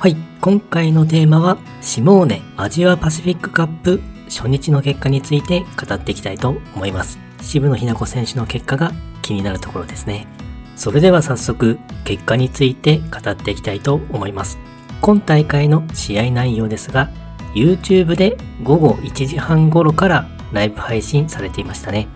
[0.00, 7.18] はい、今回のテーマは、シモーネアジアパシフィックカップ初日の結果について語っていきたいと思います。
[7.42, 8.92] 渋野日向子選手の結果が
[9.22, 10.28] 気になるところですね。
[10.76, 14.60] それでは早速、結果について語っていきたいと思います。
[15.00, 17.10] 今大会の試合内容ですが、
[17.52, 22.06] YouTube で午後1時半頃からライブ配信されていましたね。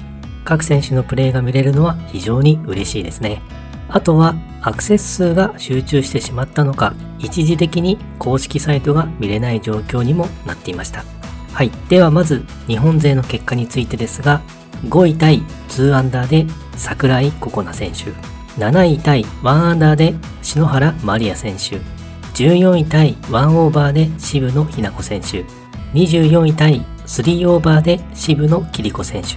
[0.44, 3.42] 各選手のプレーが見れるのは非常に嬉しいですね。
[3.92, 11.04] あとはアクセス数が集中してしまったのか、一時的に公式サイトが見れない状況にもなっていました。
[11.52, 11.70] はい。
[11.90, 14.40] ではまず日本勢の結果についてですが、
[14.86, 18.12] 5位対2アンダーで桜井心那選手、
[18.58, 21.78] 7位対1アンダーで篠原麻里亜選手、
[22.34, 25.44] 14位対1オーバーで渋野日向子選手、
[25.92, 29.36] 24位対3オーバーで渋野桐子選手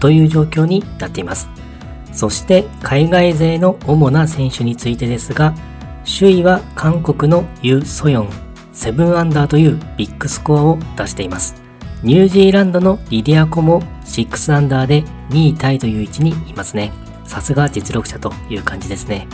[0.00, 1.59] という状況になっています。
[2.20, 5.54] そして海外勢の主な選手についてですが、
[6.04, 8.28] 首位は韓国のユ・ソヨン、
[8.74, 11.54] 7アンダーというビッグスコアを出しています。
[12.02, 16.92] ニュージーランドのリディアコも6アンダーで2位タイという位置にいますね。
[17.24, 19.26] さすが実力者という感じですね。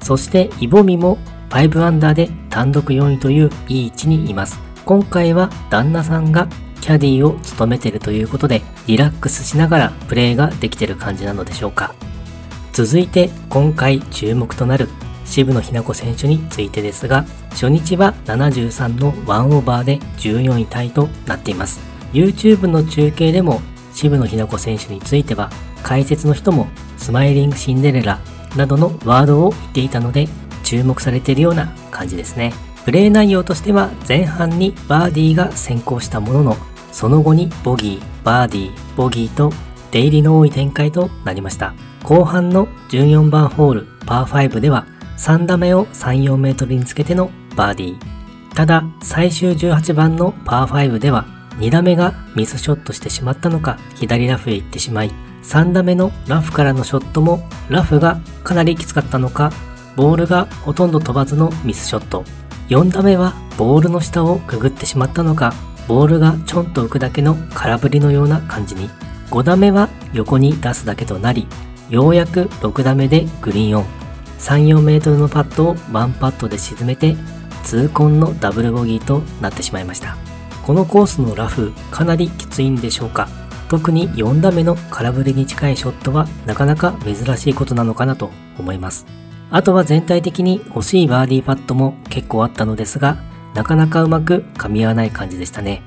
[0.00, 1.18] そしてイボミも
[1.50, 4.58] 5アンダーで単独4位といういい位置にいます。
[4.86, 6.48] 今回は旦那さんが
[6.80, 11.94] キャディを務めているということでリラックスしながらプレーができてる感じなのでしょうか。
[12.72, 14.88] 続いて今回注目となる
[15.24, 21.80] 渋野日向子選手についてですが、初日は73の1オーバーで14位タイとなっています。
[22.12, 23.60] YouTube の中継でも
[23.92, 25.50] 渋野日向子選手については
[25.82, 28.18] 解説の人もスマイリングシンデレラ
[28.56, 30.28] などのワードを言っていたので
[30.64, 32.52] 注目されているような感じですね。
[32.84, 36.56] プレー内容としては前半にバーディーが先行したものの
[36.92, 39.52] その後にボギー、バーディー、ボギーと
[39.90, 41.74] 出入りの多い展開となりました。
[42.02, 48.20] 後半の14番ホールパー5では3打目を3、4メートルにつけてのバーディー。
[48.54, 51.24] ただ最終18番のパー5では
[51.58, 55.10] 2打目がミスショットしてしまったのか左ラフへ行ってしまい
[55.42, 59.52] 3打目のラフからのショットもラフがかなりきつかったのか
[59.96, 62.24] ボールがほとんど飛ばずのミスショット
[62.68, 65.52] 4打目はボールの下をくぐってしまったのか
[65.88, 68.88] ボールがちょんと浮くだけの空振りのような感じに
[69.30, 71.46] 5打目は横に出すだけとなり
[71.90, 73.84] ようやく6打目でグリーンオン。
[74.38, 77.16] 34メートルのパットをワンパットで沈めて
[77.64, 80.16] 痛恨のダブルボギーとなってしまいました。
[80.64, 83.28] このコースのラフかなりきついんでしょうか。
[83.68, 89.04] 特に4打目の空振りに近いショットはなかなか珍しいことなのかなと思います。
[89.50, 93.16] あとは全体的に欲しいバーディーパットも結構あったのですが
[93.54, 95.82] なかなかうまく噛み合わない感じでしたね。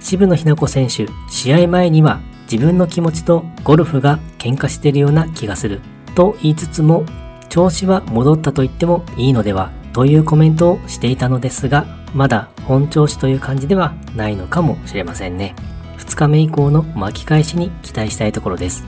[0.00, 2.20] 渋野日向子選手試合前には
[2.50, 5.80] 自分の気持ちとゴルフが喧嘩してるような気がする
[6.16, 7.06] と言いつつも
[7.48, 15.54] 調子は戻ったと言ってもいいのではというコメントをしていたのですがまだ本調子という感じではないのかもしれませんね。
[15.98, 18.84] 2日目以降の巻き返しに期待したいところです。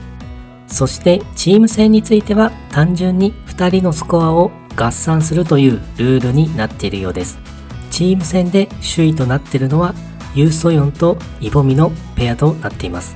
[0.67, 7.39] そしてチーム戦については単純に2人のスコアを合算するというルールになっているようです。
[7.91, 9.93] チーム戦で首位となっているのは
[10.35, 13.15] ユーソヨンとイボミのペアとなっています。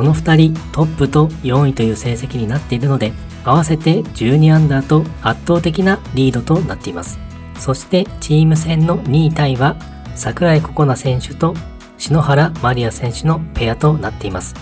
[0.00, 3.12] この2人トップと4位という成績になっているので
[3.44, 7.18] 合わせて12アンダーと圧倒的なリードとなっています。
[7.58, 9.76] そしてチーム戦の2位タイは
[10.14, 11.52] 桜井心那選手と
[11.98, 14.54] 篠原マリア選手のペアとなっています。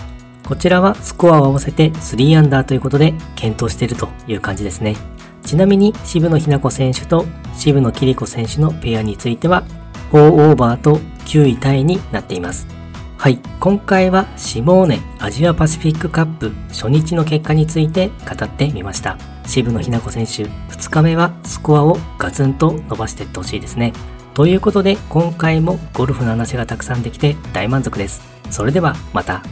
[0.45, 4.97] こちらはスコアを合わせて3アンダーということで検討しているという感じですね。
[5.45, 7.23] ちなみに渋野日向子選手と
[7.55, 9.63] 渋野桐子選手のペアについては
[10.11, 12.78] 4オーバーと9位タイになっています。
[13.19, 19.17] はい、今回はシモーネアジアパシフィックカップ初日の結果について語ってみました。
[19.45, 23.91] 渋野日向子選手、2日目はスコアをガツンと伸ばしていってほしいですね。
[24.33, 28.21] ということで今回もゴルフの話がたくさんできて大満足です。
[28.51, 29.43] それではまた。